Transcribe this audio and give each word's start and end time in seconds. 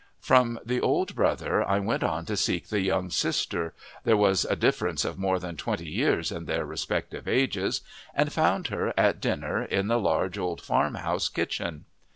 From 0.19 0.59
the 0.65 0.81
old 0.81 1.13
brother 1.13 1.63
I 1.63 1.77
went 1.77 2.03
on 2.03 2.25
to 2.25 2.35
seek 2.35 2.69
the 2.69 2.81
young 2.81 3.11
sister 3.11 3.75
there 4.03 4.17
was 4.17 4.45
a 4.45 4.55
difference 4.55 5.05
of 5.05 5.19
more 5.19 5.37
than 5.37 5.55
twenty 5.55 5.87
years 5.87 6.31
in 6.31 6.45
their 6.45 6.65
respective 6.65 7.27
ages 7.27 7.81
and 8.15 8.33
found 8.33 8.69
her 8.69 8.95
at 8.97 9.21
dinner 9.21 9.63
in 9.63 9.89
the 9.89 9.99
large 9.99 10.39
old 10.39 10.59
farm 10.59 10.95
house 10.95 11.29
kitchen. 11.29 11.85